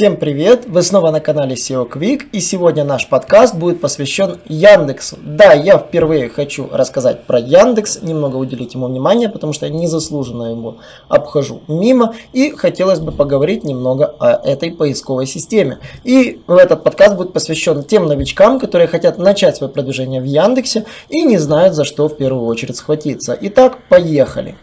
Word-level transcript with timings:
Всем 0.00 0.16
привет! 0.16 0.64
Вы 0.66 0.82
снова 0.82 1.10
на 1.10 1.20
канале 1.20 1.56
SEO 1.56 1.86
Quick 1.86 2.28
и 2.32 2.40
сегодня 2.40 2.84
наш 2.84 3.06
подкаст 3.06 3.54
будет 3.54 3.82
посвящен 3.82 4.38
Яндексу. 4.46 5.18
Да, 5.22 5.52
я 5.52 5.76
впервые 5.76 6.30
хочу 6.30 6.70
рассказать 6.72 7.24
про 7.24 7.38
Яндекс, 7.38 8.00
немного 8.00 8.36
уделить 8.36 8.72
ему 8.72 8.86
внимание, 8.86 9.28
потому 9.28 9.52
что 9.52 9.66
я 9.66 9.72
незаслуженно 9.72 10.44
его 10.44 10.78
обхожу 11.08 11.60
мимо 11.68 12.14
и 12.32 12.50
хотелось 12.52 12.98
бы 12.98 13.12
поговорить 13.12 13.62
немного 13.62 14.06
о 14.06 14.40
этой 14.42 14.70
поисковой 14.70 15.26
системе. 15.26 15.80
И 16.02 16.40
этот 16.48 16.82
подкаст 16.82 17.16
будет 17.16 17.34
посвящен 17.34 17.84
тем 17.84 18.06
новичкам, 18.06 18.58
которые 18.58 18.88
хотят 18.88 19.18
начать 19.18 19.58
свое 19.58 19.70
продвижение 19.70 20.22
в 20.22 20.24
Яндексе 20.24 20.86
и 21.10 21.20
не 21.20 21.36
знают 21.36 21.74
за 21.74 21.84
что 21.84 22.08
в 22.08 22.16
первую 22.16 22.46
очередь 22.46 22.76
схватиться. 22.76 23.36
Итак, 23.38 23.76
поехали! 23.90 24.56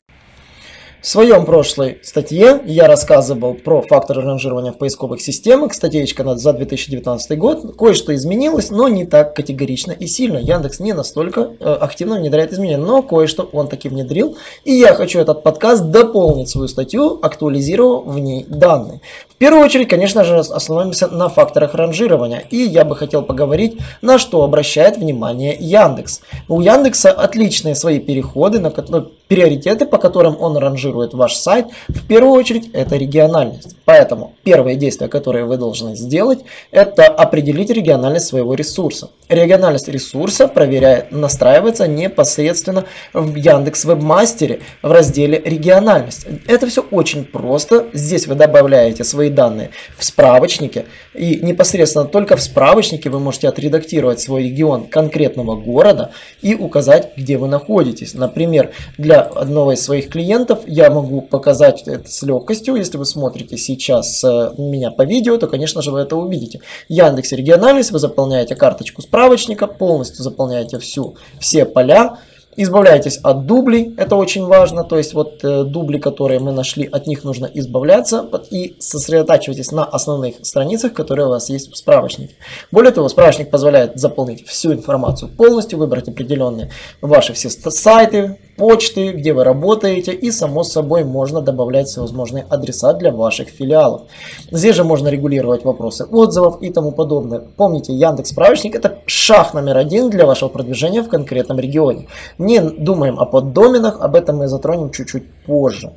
В 1.08 1.10
своем 1.10 1.46
прошлой 1.46 2.00
статье 2.04 2.62
я 2.66 2.86
рассказывал 2.86 3.54
про 3.54 3.82
факторы 3.82 4.24
ранжирования 4.24 4.74
в 4.74 4.78
поисковых 4.78 5.22
системах. 5.22 5.74
Статейка 5.74 6.36
за 6.36 6.52
2019 6.52 7.38
год. 7.38 7.78
Кое-что 7.78 8.14
изменилось, 8.14 8.72
но 8.72 8.90
не 8.90 9.06
так 9.06 9.34
категорично 9.34 9.94
и 9.94 10.06
сильно. 10.06 10.38
Яндекс 10.38 10.82
не 10.82 10.92
настолько 10.92 11.52
э, 11.62 11.74
активно 11.76 12.18
внедряет 12.18 12.52
изменения, 12.52 12.84
но 12.84 13.04
кое-что 13.04 13.50
он 13.54 13.70
таки 13.70 13.88
внедрил. 13.88 14.36
И 14.66 14.74
я 14.74 14.94
хочу 14.96 15.20
этот 15.20 15.44
подкаст 15.44 15.86
дополнить 15.92 16.50
свою 16.50 16.68
статью, 16.68 17.20
актуализировав 17.22 18.06
в 18.06 18.20
ней 18.20 18.46
данные. 18.46 19.00
В 19.30 19.36
первую 19.36 19.64
очередь, 19.64 19.88
конечно 19.88 20.26
же, 20.26 20.40
остановимся 20.40 21.08
на 21.08 21.30
факторах 21.30 21.74
ранжирования. 21.74 22.44
И 22.50 22.58
я 22.58 22.84
бы 22.84 22.98
хотел 22.98 23.22
поговорить, 23.22 23.78
на 24.02 24.18
что 24.18 24.44
обращает 24.44 24.98
внимание 24.98 25.56
Яндекс. 25.58 26.22
У 26.50 26.60
Яндекса 26.60 27.12
отличные 27.12 27.76
свои 27.76 28.00
переходы, 28.00 28.60
на 28.60 28.72
которые 28.72 29.12
приоритеты, 29.28 29.86
по 29.86 29.98
которым 30.00 30.42
он 30.42 30.58
ранжирует 30.58 30.97
ваш 31.14 31.36
сайт, 31.36 31.68
в 31.88 32.06
первую 32.08 32.34
очередь 32.34 32.70
это 32.74 32.96
региональность. 32.96 33.76
Поэтому 33.86 34.34
первое 34.44 34.76
действие, 34.76 35.10
которое 35.10 35.46
вы 35.46 35.58
должны 35.58 35.96
сделать, 35.96 36.40
это 36.72 37.06
определить 37.06 37.70
региональность 37.70 38.28
своего 38.28 38.54
ресурса. 38.54 39.12
Региональность 39.30 39.88
ресурса 39.88 40.48
проверяет, 40.48 41.12
настраивается 41.12 41.88
непосредственно 41.88 42.86
в 43.14 43.36
Яндекс 43.36 43.86
Вебмастере 43.86 44.62
в 44.82 44.92
разделе 44.92 45.42
региональность. 45.44 46.26
Это 46.48 46.68
все 46.68 46.82
очень 46.92 47.26
просто. 47.26 47.88
Здесь 47.94 48.28
вы 48.28 48.36
добавляете 48.36 49.04
свои 49.04 49.30
данные 49.30 49.72
в 49.98 50.04
справочнике 50.04 50.86
и 51.14 51.40
непосредственно 51.42 52.06
только 52.06 52.36
в 52.36 52.42
справочнике 52.42 53.10
вы 53.10 53.20
можете 53.20 53.48
отредактировать 53.48 54.20
свой 54.20 54.44
регион 54.44 54.88
конкретного 54.88 55.56
города 55.56 56.12
и 56.42 56.56
указать, 56.56 57.12
где 57.18 57.38
вы 57.38 57.48
находитесь. 57.48 58.14
Например, 58.14 58.72
для 58.98 59.22
одного 59.22 59.74
из 59.74 59.82
своих 59.84 60.10
клиентов 60.10 60.60
я 60.78 60.92
могу 60.92 61.22
показать 61.22 61.88
это 61.88 62.08
с 62.10 62.22
легкостью. 62.22 62.76
Если 62.76 62.98
вы 62.98 63.06
смотрите 63.06 63.58
сейчас 63.58 64.24
э, 64.24 64.54
меня 64.60 64.92
по 64.92 65.06
видео, 65.06 65.38
то, 65.38 65.48
конечно 65.48 65.82
же, 65.82 65.92
вы 65.92 66.02
это 66.02 66.16
увидите. 66.16 66.62
Яндекс 66.88 67.32
региональность, 67.32 67.92
вы 67.92 67.98
заполняете 67.98 68.56
карточку 68.56 69.02
справочника, 69.02 69.66
полностью 69.66 70.24
заполняете 70.24 70.78
всю, 70.78 71.16
все 71.40 71.66
поля, 71.66 72.20
Избавляйтесь 72.60 73.20
от 73.22 73.46
дублей, 73.46 73.94
это 73.98 74.16
очень 74.16 74.44
важно, 74.44 74.84
то 74.84 74.98
есть 74.98 75.14
вот 75.14 75.44
э, 75.44 75.64
дубли, 75.64 76.00
которые 76.00 76.40
мы 76.40 76.52
нашли, 76.52 76.90
от 76.92 77.06
них 77.06 77.24
нужно 77.24 77.46
избавляться 77.54 78.28
и 78.50 78.76
сосредотачивайтесь 78.80 79.72
на 79.72 79.86
основных 79.86 80.44
страницах, 80.44 80.94
которые 80.94 81.28
у 81.28 81.30
вас 81.30 81.52
есть 81.52 81.72
в 81.72 81.78
справочнике. 81.78 82.34
Более 82.72 82.92
того, 82.92 83.10
справочник 83.10 83.52
позволяет 83.52 84.00
заполнить 84.00 84.48
всю 84.48 84.74
информацию 84.74 85.30
полностью, 85.30 85.78
выбрать 85.78 86.10
определенные 86.10 86.72
ваши 87.00 87.34
все 87.34 87.52
сайты, 87.52 88.40
почты, 88.58 89.12
где 89.12 89.34
вы 89.34 89.44
работаете 89.44 90.14
и 90.14 90.32
само 90.32 90.64
собой 90.64 91.04
можно 91.04 91.42
добавлять 91.42 91.88
всевозможные 91.88 92.46
адреса 92.50 92.94
для 92.94 93.12
ваших 93.12 93.50
филиалов. 93.50 94.10
Здесь 94.52 94.76
же 94.76 94.84
можно 94.84 95.10
регулировать 95.10 95.64
вопросы 95.64 96.06
отзывов 96.06 96.62
и 96.62 96.72
тому 96.72 96.92
подобное. 96.92 97.40
Помните, 97.56 97.94
Яндекс 97.94 98.32
справочник 98.32 98.76
это 98.76 99.00
шаг 99.06 99.54
номер 99.54 99.78
один 99.78 100.10
для 100.10 100.26
вашего 100.26 100.50
продвижения 100.50 101.04
в 101.04 101.10
конкретном 101.10 101.60
регионе. 101.60 102.08
Не 102.48 102.62
думаем 102.62 103.20
о 103.20 103.26
поддоменах, 103.26 104.00
об 104.00 104.16
этом 104.16 104.38
мы 104.38 104.48
затронем 104.48 104.90
чуть-чуть 104.92 105.26
позже. 105.46 105.92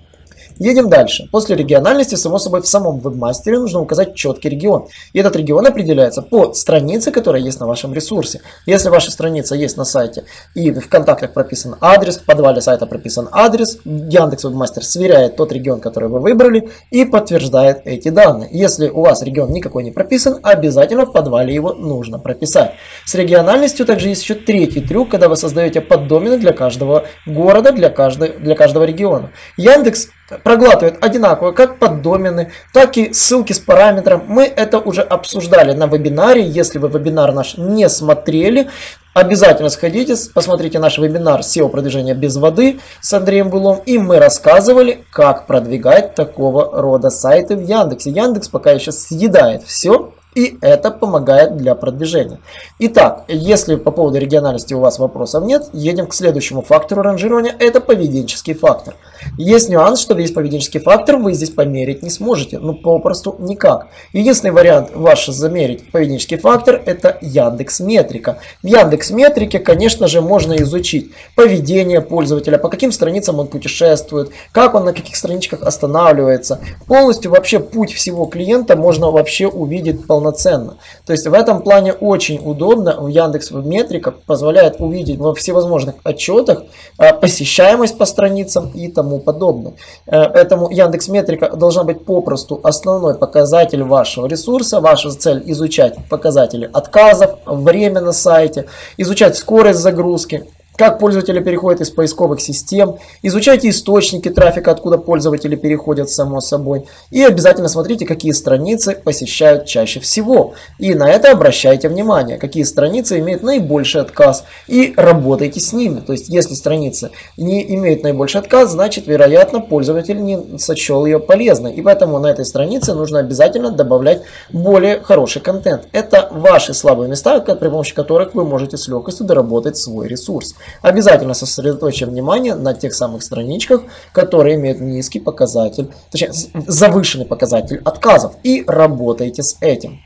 Едем 0.59 0.88
дальше. 0.88 1.28
После 1.31 1.56
региональности, 1.56 2.15
само 2.15 2.38
собой, 2.38 2.62
в 2.62 2.66
самом 2.66 2.99
вебмастере 3.00 3.59
нужно 3.59 3.81
указать 3.81 4.15
четкий 4.15 4.49
регион. 4.49 4.88
И 5.12 5.19
этот 5.19 5.37
регион 5.37 5.66
определяется 5.66 6.22
по 6.22 6.53
странице, 6.53 7.11
которая 7.11 7.43
есть 7.43 7.61
на 7.61 7.66
вашем 7.66 7.94
ресурсе. 7.94 8.41
Если 8.66 8.89
ваша 8.89 9.10
страница 9.10 9.55
есть 9.55 9.77
на 9.77 9.84
сайте 9.84 10.25
и 10.55 10.71
в 10.71 10.89
контактах 10.89 11.33
прописан 11.33 11.77
адрес, 11.81 12.19
в 12.19 12.25
подвале 12.25 12.60
сайта 12.60 12.87
прописан 12.87 13.28
адрес, 13.33 13.78
Яндекс 13.84 14.44
Вебмастер 14.44 14.84
сверяет 14.84 15.37
тот 15.37 15.53
регион, 15.53 15.81
который 15.81 16.09
вы 16.09 16.21
выбрали 16.21 16.71
и 16.91 17.05
подтверждает 17.05 17.83
эти 17.84 18.09
данные. 18.09 18.49
Если 18.53 18.89
у 18.89 19.03
вас 19.03 19.22
регион 19.22 19.53
никакой 19.53 19.84
не 19.84 19.91
прописан, 19.91 20.39
обязательно 20.43 21.06
в 21.06 21.12
подвале 21.12 21.55
его 21.55 21.72
нужно 21.72 22.19
прописать. 22.19 22.72
С 23.06 23.15
региональностью 23.15 23.87
также 23.87 24.09
есть 24.09 24.22
еще 24.22 24.34
третий 24.34 24.81
трюк, 24.81 25.10
когда 25.10 25.28
вы 25.28 25.37
создаете 25.37 25.81
поддомены 25.81 26.39
для 26.39 26.53
каждого 26.53 27.05
города, 27.27 27.72
для, 27.72 27.91
каждой, 27.91 28.39
для 28.39 28.55
каждого 28.55 28.84
региона. 28.84 29.31
Яндекс 29.56 30.09
проглатывает 30.42 31.02
одинаково 31.04 31.52
как 31.52 31.78
поддомены, 31.78 32.52
так 32.72 32.96
и 32.96 33.12
ссылки 33.12 33.52
с 33.52 33.58
параметром. 33.58 34.24
Мы 34.26 34.44
это 34.44 34.78
уже 34.78 35.02
обсуждали 35.02 35.72
на 35.72 35.86
вебинаре. 35.86 36.42
Если 36.42 36.78
вы 36.78 36.88
вебинар 36.88 37.32
наш 37.32 37.56
не 37.56 37.88
смотрели, 37.88 38.68
Обязательно 39.12 39.70
сходите, 39.70 40.14
посмотрите 40.32 40.78
наш 40.78 40.96
вебинар 40.96 41.41
SEO 41.41 41.68
продвижения 41.68 42.14
без 42.14 42.36
воды 42.36 42.78
с 43.00 43.12
Андреем 43.12 43.50
Булом. 43.50 43.80
И 43.84 43.98
мы 43.98 44.20
рассказывали, 44.20 45.04
как 45.10 45.48
продвигать 45.48 46.14
такого 46.14 46.80
рода 46.80 47.10
сайты 47.10 47.56
в 47.56 47.60
Яндексе. 47.60 48.10
Яндекс 48.10 48.48
пока 48.48 48.70
еще 48.70 48.92
съедает 48.92 49.64
все, 49.64 50.12
и 50.34 50.58
это 50.60 50.91
помогает 50.91 51.56
для 51.56 51.74
продвижения. 51.74 52.38
Итак, 52.78 53.24
если 53.28 53.76
по 53.76 53.91
поводу 53.91 54.18
региональности 54.18 54.74
у 54.74 54.80
вас 54.80 54.98
вопросов 54.98 55.44
нет, 55.44 55.68
едем 55.72 56.06
к 56.06 56.14
следующему 56.14 56.62
фактору 56.62 57.02
ранжирования. 57.02 57.54
Это 57.58 57.80
поведенческий 57.80 58.54
фактор. 58.54 58.94
Есть 59.36 59.68
нюанс, 59.68 60.00
что 60.00 60.14
весь 60.14 60.32
поведенческий 60.32 60.80
фактор 60.80 61.16
вы 61.16 61.34
здесь 61.34 61.50
померить 61.50 62.02
не 62.02 62.10
сможете. 62.10 62.58
Ну, 62.58 62.74
попросту 62.74 63.36
никак. 63.38 63.88
Единственный 64.12 64.52
вариант 64.52 64.91
ваш 64.94 65.26
замерить 65.26 65.91
поведенческий 65.91 66.38
фактор– 66.38 66.80
это 66.86 67.18
Яндекс 67.20 67.80
Метрика. 67.80 68.38
В 68.62 68.66
Яндекс 68.66 69.10
Метрике, 69.10 69.58
конечно 69.58 70.06
же, 70.06 70.20
можно 70.20 70.54
изучить 70.62 71.12
поведение 71.34 72.00
пользователя, 72.00 72.58
по 72.58 72.68
каким 72.68 72.92
страницам 72.92 73.38
он 73.38 73.48
путешествует, 73.48 74.30
как 74.52 74.74
он 74.74 74.84
на 74.84 74.92
каких 74.92 75.16
страничках 75.16 75.62
останавливается. 75.62 76.60
Полностью 76.86 77.32
вообще 77.32 77.58
путь 77.58 77.92
всего 77.92 78.26
клиента 78.26 78.76
можно 78.76 79.10
вообще 79.10 79.47
увидеть 79.47 80.06
полноценно. 80.20 80.76
То 81.06 81.12
есть 81.12 81.26
в 81.26 81.34
этом 81.34 81.62
плане 81.62 81.92
очень 81.92 82.41
удобно. 82.44 83.00
В 83.00 83.08
Яндекс 83.08 83.50
Метрика 83.50 84.12
позволяет 84.12 84.76
увидеть 84.78 85.19
во 85.19 85.34
всевозможных 85.34 85.97
отчетах 86.04 86.62
а, 86.98 87.12
посещаемость 87.12 87.98
по 87.98 88.06
страницам 88.06 88.70
и 88.70 88.88
тому 88.88 89.10
тому 89.10 89.19
подобное. 89.19 89.72
Э, 90.06 90.28
поэтому 90.28 90.70
Яндекс 90.70 91.09
Метрика 91.09 91.56
должна 91.56 91.84
быть 91.84 92.04
попросту 92.04 92.60
основной 92.62 93.14
показатель 93.14 93.82
вашего 93.82 94.26
ресурса. 94.26 94.80
Ваша 94.80 95.10
цель 95.10 95.42
изучать 95.47 95.97
показатели 96.09 96.70
отказов, 96.72 97.30
время 97.47 98.00
на 98.00 98.12
сайте, 98.12 98.66
изучать 98.98 99.36
скорость 99.36 99.80
загрузки, 99.80 100.44
как 100.80 100.98
пользователи 100.98 101.41
переходят 101.41 101.82
из 101.82 101.91
поисковых 101.91 102.41
систем, 102.41 102.96
изучайте 103.20 103.68
источники 103.68 104.30
трафика, 104.30 104.71
откуда 104.71 104.97
пользователи 104.97 105.54
переходят 105.54 106.09
само 106.09 106.41
собой, 106.41 106.86
и 107.10 107.22
обязательно 107.22 107.68
смотрите, 107.68 108.06
какие 108.06 108.32
страницы 108.32 108.94
посещают 108.94 109.66
чаще 109.66 110.00
всего. 110.00 110.54
И 110.78 110.94
на 110.94 111.10
это 111.10 111.32
обращайте 111.32 111.91
внимание, 111.91 112.38
какие 112.38 112.62
страницы 112.62 113.18
имеют 113.18 113.42
наибольший 113.42 114.00
отказ, 114.00 114.44
и 114.68 114.94
работайте 114.97 115.60
с 115.60 115.74
ними. 115.74 116.00
То 116.00 116.12
есть, 116.12 116.30
если 116.30 116.54
страница 116.54 117.10
не 117.36 117.74
имеет 117.74 118.03
наибольший 118.03 118.41
отказ, 118.41 118.71
значит, 118.71 119.06
вероятно, 119.06 119.60
пользователь 119.60 120.22
не 120.22 120.56
сочел 120.56 121.04
ее 121.04 121.21
полезной. 121.21 121.74
И 121.74 121.83
поэтому 121.83 122.18
на 122.21 122.28
этой 122.28 122.47
странице 122.47 122.94
нужно 122.94 123.18
обязательно 123.18 123.71
добавлять 123.71 124.22
более 124.50 124.98
хороший 125.00 125.42
контент. 125.42 125.88
Это 125.92 126.30
ваши 126.30 126.72
слабые 126.72 127.10
места, 127.10 127.38
при 127.38 127.68
помощи 127.68 127.94
которых 127.94 128.34
вы 128.34 128.47
можете 128.47 128.78
с 128.78 128.88
легкостью 128.88 129.26
доработать 129.26 129.76
свой 129.76 130.09
ресурс. 130.09 130.54
Обязательно 130.83 131.34
сосредоточим 131.34 132.11
внимание 132.11 132.55
на 132.55 132.75
тех 132.75 132.95
самых 132.95 133.22
страничках, 133.22 133.83
которые 134.13 134.57
имеют 134.57 134.81
низкий 134.81 135.21
показатель, 135.21 135.91
точнее 136.11 136.33
завышенный 136.67 137.27
показатель 137.27 137.81
отказов 137.84 138.34
и 138.43 138.65
работайте 138.67 139.43
с 139.43 139.57
этим. 139.61 140.01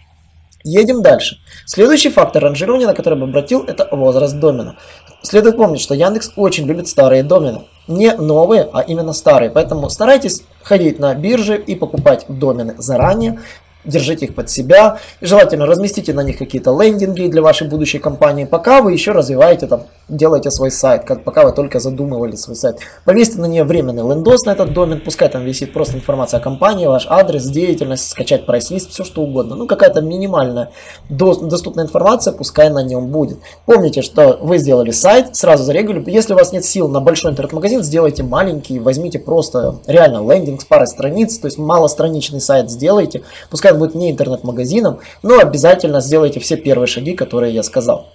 Едем 0.65 1.03
дальше. 1.03 1.37
Следующий 1.67 2.09
фактор 2.09 2.43
ранжирования, 2.43 2.87
на 2.87 2.95
который 2.95 3.19
бы 3.19 3.25
обратил, 3.25 3.65
это 3.65 3.87
возраст 3.93 4.35
домена. 4.39 4.77
Следует 5.23 5.59
помнить, 5.59 5.83
что 5.83 5.95
Яндекс 5.95 6.33
очень 6.37 6.65
любит 6.65 6.89
старые 6.89 7.23
домены. 7.23 7.65
не 7.87 8.15
новые, 8.15 8.69
а 8.73 8.81
именно 8.81 9.13
старые. 9.13 9.51
Поэтому 9.51 9.91
старайтесь 9.91 10.43
ходить 10.63 10.99
на 10.99 11.15
биржи 11.15 11.57
и 11.57 11.75
покупать 11.75 12.25
домены 12.29 12.75
заранее, 12.79 13.41
держите 13.85 14.27
их 14.27 14.35
под 14.35 14.51
себя. 14.51 14.99
Желательно 15.21 15.67
разместите 15.67 16.13
на 16.13 16.21
них 16.21 16.39
какие-то 16.39 16.71
лендинги 16.81 17.27
для 17.29 17.43
вашей 17.43 17.69
будущей 17.69 17.99
компании, 17.99 18.45
пока 18.45 18.83
вы 18.83 18.93
еще 18.93 19.13
развиваете 19.13 19.67
там, 19.67 19.85
делаете 20.09 20.51
свой 20.51 20.71
сайт, 20.71 21.05
как 21.05 21.25
пока 21.25 21.45
вы 21.45 21.53
только 21.53 21.81
задумывали 21.81 22.37
свой 22.37 22.57
сайт. 22.57 22.79
Повесьте 23.05 23.39
на 23.39 23.47
нее 23.47 23.65
временный 23.65 24.03
лендос 24.03 24.45
на 24.45 24.51
этот 24.51 24.73
домен, 24.73 25.01
пускай 25.01 25.29
там 25.29 25.45
висит 25.45 25.73
просто 25.73 25.97
информация 25.97 26.41
о 26.41 26.43
компании, 26.43 26.87
ваш 26.87 27.07
адрес, 27.09 27.45
деятельность, 27.45 28.11
скачать 28.11 28.47
прайс-лист, 28.47 28.91
все 28.91 29.05
что 29.05 29.23
угодно. 29.23 29.57
Ну, 29.57 29.67
какая-то 29.67 30.01
минимальная 30.01 30.71
доступная 31.09 31.85
информация, 31.85 32.33
пускай 32.33 32.71
на 32.71 32.83
нем 32.83 33.09
будет. 33.09 33.39
Помните, 33.67 34.03
что 34.03 34.39
вы 34.41 34.59
сделали 34.59 34.91
сайт, 34.91 35.37
сразу 35.37 35.65
зарегали. 35.65 36.03
Если 36.11 36.33
у 36.33 36.37
вас 36.37 36.53
нет 36.53 36.65
сил 36.65 36.89
на 36.89 37.01
большой 37.01 37.33
интернет-магазин, 37.33 37.83
сделайте 37.83 38.23
маленький, 38.23 38.79
возьмите 38.79 39.19
просто 39.19 39.77
реально 39.87 40.27
лендинг 40.31 40.61
с 40.61 40.65
парой 40.65 40.87
страниц, 40.87 41.39
то 41.39 41.47
есть 41.47 41.59
малостраничный 41.59 42.41
сайт 42.41 42.71
сделайте, 42.71 43.23
пускай 43.51 43.74
сайт 43.75 43.79
будет 43.79 43.94
не 43.94 44.11
интернет-магазином, 44.11 45.00
но 45.23 45.38
обязательно 45.38 46.00
сделайте 46.00 46.41
все 46.41 46.56
первые 46.56 46.87
шаги, 46.87 47.15
которые 47.15 47.53
я 47.53 47.62
сказал. 47.62 48.06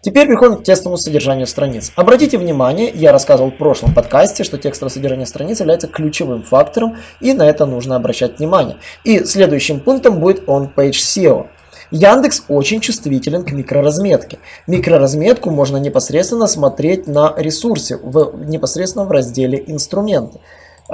Теперь 0.00 0.26
переходим 0.26 0.56
к 0.56 0.64
текстовому 0.64 0.96
содержанию 0.96 1.46
страниц. 1.46 1.92
Обратите 1.96 2.38
внимание, 2.38 2.90
я 2.94 3.12
рассказывал 3.12 3.50
в 3.50 3.58
прошлом 3.58 3.94
подкасте, 3.94 4.44
что 4.44 4.58
текстовое 4.58 4.90
содержание 4.90 5.26
страниц 5.26 5.60
является 5.60 5.88
ключевым 5.88 6.42
фактором, 6.42 6.96
и 7.20 7.32
на 7.32 7.48
это 7.48 7.66
нужно 7.66 7.96
обращать 7.96 8.38
внимание. 8.38 8.76
И 9.04 9.24
следующим 9.24 9.80
пунктом 9.80 10.20
будет 10.20 10.48
on-page 10.48 10.92
SEO. 10.92 11.46
Яндекс 11.90 12.44
очень 12.48 12.80
чувствителен 12.80 13.44
к 13.44 13.52
микроразметке. 13.52 14.38
Микроразметку 14.66 15.50
можно 15.50 15.76
непосредственно 15.76 16.46
смотреть 16.46 17.06
на 17.06 17.34
ресурсе, 17.36 17.96
в, 17.96 18.32
непосредственно 18.46 19.04
в 19.04 19.10
разделе 19.10 19.62
«Инструменты». 19.66 20.40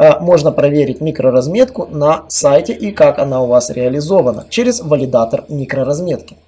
Э, 0.00 0.18
можно 0.18 0.50
проверить 0.50 1.02
микроразметку 1.02 1.86
на 1.90 2.24
сайте 2.28 2.72
и 2.72 2.90
как 2.90 3.18
она 3.18 3.42
у 3.42 3.46
вас 3.46 3.68
реализована 3.68 4.46
через 4.48 4.80
валидатор 4.80 5.44
микроразметки. 5.50 6.38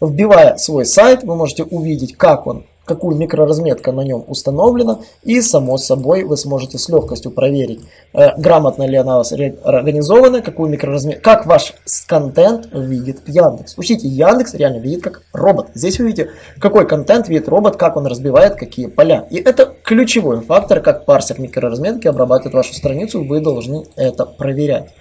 Вбивая 0.00 0.56
свой 0.56 0.84
сайт, 0.86 1.22
вы 1.22 1.36
можете 1.36 1.62
увидеть, 1.62 2.16
как 2.16 2.48
он 2.48 2.64
какую 2.86 3.16
микроразметка 3.16 3.92
на 3.92 4.00
нем 4.00 4.24
установлена, 4.26 5.00
и 5.22 5.40
само 5.42 5.76
собой 5.76 6.24
вы 6.24 6.36
сможете 6.36 6.78
с 6.78 6.88
легкостью 6.88 7.32
проверить, 7.32 7.80
э, 8.14 8.38
грамотно 8.38 8.84
ли 8.84 8.96
она 8.96 9.16
у 9.16 9.18
вас 9.18 9.32
организована, 9.32 10.40
какую 10.40 10.70
микроразметку, 10.70 11.22
как 11.22 11.44
ваш 11.44 11.74
контент 12.06 12.68
видит 12.72 13.28
Яндекс. 13.28 13.76
Учите, 13.76 14.08
Яндекс 14.08 14.54
реально 14.54 14.78
видит 14.78 15.02
как 15.02 15.22
робот. 15.32 15.68
Здесь 15.74 15.98
вы 15.98 16.06
видите, 16.06 16.30
какой 16.58 16.86
контент 16.86 17.28
видит 17.28 17.48
робот, 17.48 17.76
как 17.76 17.96
он 17.96 18.06
разбивает 18.06 18.54
какие 18.54 18.86
поля. 18.86 19.26
И 19.30 19.36
это 19.36 19.74
ключевой 19.82 20.40
фактор, 20.40 20.80
как 20.80 21.04
парсер 21.04 21.40
микроразметки 21.40 22.06
обрабатывает 22.06 22.54
вашу 22.54 22.72
страницу, 22.72 23.24
вы 23.24 23.40
должны 23.40 23.84
это 23.96 24.24
проверять. 24.24 24.92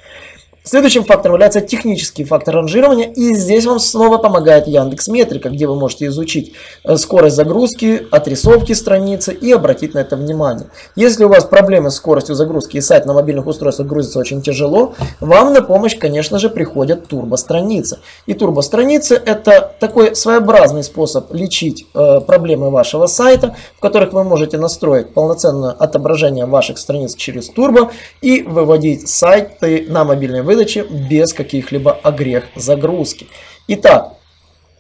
Следующим 0.67 1.03
фактором 1.03 1.35
является 1.35 1.61
технический 1.61 2.23
фактор 2.23 2.55
ранжирования, 2.55 3.11
и 3.11 3.35
здесь 3.35 3.67
вам 3.67 3.77
снова 3.77 4.17
помогает 4.17 4.65
Яндекс 4.65 5.07
Метрика, 5.09 5.51
где 5.51 5.67
вы 5.67 5.75
можете 5.75 6.07
изучить 6.07 6.53
э, 6.83 6.97
скорость 6.97 7.35
загрузки, 7.35 8.07
отрисовки 8.09 8.73
страницы 8.73 9.31
и 9.31 9.51
обратить 9.51 9.93
на 9.93 9.99
это 9.99 10.15
внимание. 10.15 10.65
Если 10.95 11.23
у 11.23 11.29
вас 11.29 11.45
проблемы 11.45 11.91
с 11.91 11.95
скоростью 11.97 12.33
загрузки 12.33 12.77
и 12.77 12.81
сайт 12.81 13.05
на 13.05 13.13
мобильных 13.13 13.45
устройствах 13.45 13.87
грузится 13.87 14.17
очень 14.17 14.41
тяжело, 14.41 14.95
вам 15.19 15.53
на 15.53 15.61
помощь, 15.61 15.99
конечно 15.99 16.39
же, 16.39 16.49
приходят 16.49 17.07
турбостраницы. 17.07 17.99
И 18.25 18.33
турбостраницы 18.33 19.21
это 19.23 19.71
такой 19.79 20.15
своеобразный 20.15 20.83
способ 20.83 21.31
лечить 21.31 21.85
э, 21.93 22.21
проблемы 22.21 22.71
вашего 22.71 23.05
сайта, 23.05 23.55
в 23.77 23.81
которых 23.81 24.13
вы 24.13 24.23
можете 24.23 24.57
настроить 24.57 25.13
полноценное 25.13 25.73
отображение 25.73 26.47
ваших 26.47 26.79
страниц 26.79 27.13
через 27.13 27.49
турбо 27.49 27.91
и 28.23 28.41
выводить 28.41 29.07
сайты 29.07 29.85
на 29.89 30.03
мобильные 30.03 30.41
выдачи 30.41 30.54
выдачи 30.55 30.85
без 30.89 31.33
каких-либо 31.33 31.91
огрех 31.91 32.45
загрузки. 32.55 33.27
Итак, 33.67 34.13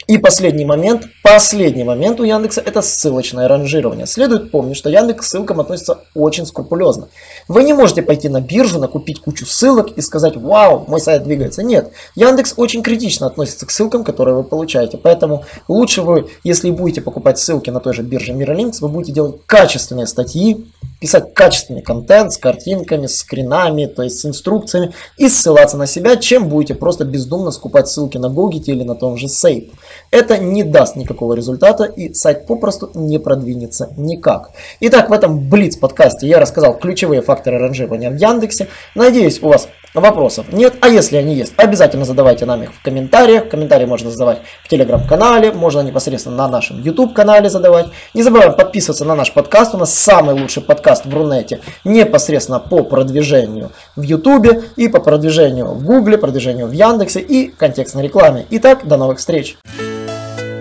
и 0.07 0.19
последний 0.19 0.65
момент, 0.65 1.07
последний 1.23 1.83
момент 1.83 2.19
у 2.19 2.23
Яндекса 2.23 2.61
это 2.61 2.81
ссылочное 2.81 3.47
ранжирование. 3.47 4.05
Следует 4.05 4.51
помнить, 4.51 4.77
что 4.77 4.89
Яндекс 4.89 5.21
к 5.21 5.23
ссылкам 5.23 5.59
относится 5.59 6.01
очень 6.13 6.45
скрупулезно. 6.45 7.09
Вы 7.47 7.63
не 7.63 7.73
можете 7.73 8.03
пойти 8.03 8.29
на 8.29 8.39
биржу, 8.39 8.79
накупить 8.79 9.19
кучу 9.19 9.45
ссылок 9.47 9.97
и 9.97 10.01
сказать, 10.01 10.37
вау, 10.37 10.85
мой 10.87 11.01
сайт 11.01 11.23
двигается. 11.23 11.63
Нет, 11.63 11.91
Яндекс 12.13 12.53
очень 12.55 12.83
критично 12.83 13.25
относится 13.25 13.65
к 13.65 13.71
ссылкам, 13.71 14.03
которые 14.03 14.35
вы 14.35 14.43
получаете. 14.43 14.97
Поэтому 14.97 15.43
лучше 15.67 16.03
вы, 16.03 16.29
если 16.43 16.69
будете 16.69 17.01
покупать 17.01 17.39
ссылки 17.39 17.71
на 17.71 17.79
той 17.79 17.93
же 17.93 18.03
бирже 18.03 18.33
Miralinks, 18.33 18.77
вы 18.81 18.89
будете 18.89 19.11
делать 19.11 19.41
качественные 19.47 20.05
статьи, 20.05 20.67
писать 21.05 21.35
качественный 21.35 21.83
контент 21.83 22.33
с 22.33 22.37
картинками, 22.39 23.05
с 23.05 23.19
скринами, 23.19 23.85
то 23.85 24.01
есть 24.01 24.21
с 24.21 24.25
инструкциями 24.25 24.91
и 25.17 25.29
ссылаться 25.29 25.77
на 25.77 25.85
себя, 25.85 26.15
чем 26.15 26.49
будете 26.49 26.73
просто 26.73 27.05
бездумно 27.05 27.51
скупать 27.51 27.87
ссылки 27.87 28.17
на 28.17 28.29
Google 28.29 28.63
или 28.65 28.81
на 28.81 28.95
том 28.95 29.15
же 29.15 29.27
Сейп. 29.27 29.71
Это 30.09 30.39
не 30.39 30.63
даст 30.63 30.95
никакого 30.95 31.33
результата 31.33 31.83
и 31.83 32.11
сайт 32.15 32.47
попросту 32.47 32.89
не 32.95 33.19
продвинется 33.19 33.93
никак. 33.97 34.49
Итак, 34.79 35.11
в 35.11 35.13
этом 35.13 35.47
Блиц 35.47 35.77
подкасте 35.77 36.27
я 36.27 36.39
рассказал 36.39 36.75
ключевые 36.79 37.21
факторы 37.21 37.59
ранжирования 37.59 38.09
в 38.09 38.15
Яндексе. 38.15 38.67
Надеюсь, 38.95 39.43
у 39.43 39.49
вас 39.49 39.67
вопросов 39.93 40.51
нет, 40.51 40.73
а 40.81 40.89
если 40.89 41.17
они 41.17 41.35
есть, 41.35 41.53
обязательно 41.57 42.05
задавайте 42.05 42.45
нам 42.45 42.63
их 42.63 42.73
в 42.73 42.81
комментариях. 42.81 43.49
Комментарии 43.49 43.85
можно 43.85 44.09
задавать 44.09 44.39
в 44.63 44.69
телеграм-канале, 44.69 45.51
можно 45.51 45.81
непосредственно 45.81 46.35
на 46.35 46.47
нашем 46.47 46.81
YouTube 46.81 47.13
канале 47.13 47.49
задавать. 47.49 47.87
Не 48.13 48.23
забываем 48.23 48.55
подписываться 48.55 49.05
на 49.05 49.15
наш 49.15 49.31
подкаст, 49.33 49.75
у 49.75 49.77
нас 49.77 49.93
самый 49.93 50.39
лучший 50.39 50.63
подкаст 50.63 50.94
в 51.03 51.13
Рунете 51.13 51.61
непосредственно 51.83 52.59
по 52.59 52.83
продвижению 52.83 53.71
в 53.95 54.03
YouTube 54.03 54.63
и 54.75 54.87
по 54.87 54.99
продвижению 54.99 55.73
в 55.73 55.83
Google, 55.83 56.17
продвижению 56.17 56.67
в 56.67 56.71
Яндексе 56.71 57.19
и 57.19 57.47
контекстной 57.47 58.03
рекламе. 58.03 58.45
Итак, 58.51 58.87
до 58.87 58.97
новых 58.97 59.17
встреч! 59.17 59.57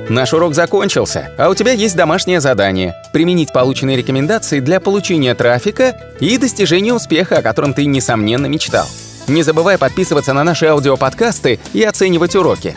Наш 0.09 0.35
урок 0.35 0.55
закончился, 0.55 1.31
а 1.39 1.49
у 1.49 1.55
тебя 1.55 1.73
есть 1.73 1.97
домашнее 1.97 2.41
задание– 2.41 2.95
применить 3.13 3.53
полученные 3.53 3.97
рекомендации 3.97 4.61
для 4.61 4.79
получения 4.79 5.35
трафика 5.35 5.97
и 6.21 6.37
достижения 6.37 6.93
успеха, 6.93 7.39
о 7.39 7.43
котором 7.43 7.73
ты, 7.73 7.87
несомненно, 7.87 8.47
мечтал. 8.47 8.87
Не 9.29 9.43
забывай 9.43 9.79
подписываться 9.79 10.35
на 10.35 10.45
наши 10.45 10.67
аудиоподкасты 10.67 11.59
и 11.73 11.83
оценивать 11.83 12.37
уроки. 12.37 12.77